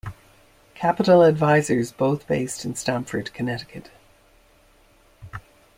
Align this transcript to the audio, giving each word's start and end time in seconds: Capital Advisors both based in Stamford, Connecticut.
Capital 0.73 1.21
Advisors 1.21 1.91
both 1.91 2.25
based 2.25 2.65
in 2.65 2.73
Stamford, 2.73 3.31
Connecticut. 3.35 3.91